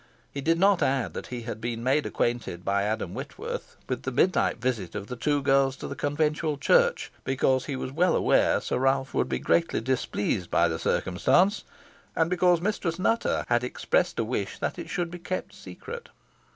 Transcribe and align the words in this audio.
He 0.31 0.41
did 0.41 0.57
not 0.57 0.81
add, 0.81 1.13
that 1.13 1.27
he 1.27 1.43
had 1.43 1.61
been 1.61 1.83
made 1.83 2.07
acquainted 2.07 2.65
by 2.65 2.81
Adam 2.85 3.13
Whitworth 3.13 3.77
with 3.87 4.01
the 4.01 4.09
midnight 4.11 4.57
visit 4.57 4.95
of 4.95 5.05
the 5.05 5.15
two 5.15 5.43
girls 5.43 5.75
to 5.75 5.87
the 5.87 5.95
conventual 5.95 6.57
church, 6.57 7.11
because 7.23 7.65
he 7.65 7.75
was 7.75 7.91
well 7.91 8.15
aware 8.15 8.59
Sir 8.59 8.79
Ralph 8.79 9.13
would 9.13 9.29
be 9.29 9.37
greatly 9.37 9.79
displeased 9.79 10.49
by 10.49 10.67
the 10.67 10.79
circumstance, 10.79 11.63
and 12.15 12.31
because 12.31 12.61
Mistress 12.61 12.97
Nutter 12.97 13.45
had 13.47 13.63
expressed 13.63 14.17
a 14.17 14.23
wish 14.23 14.57
that 14.57 14.79
it 14.79 14.89
should 14.89 15.11
be 15.11 15.19
kept 15.19 15.53
secret. 15.53 16.09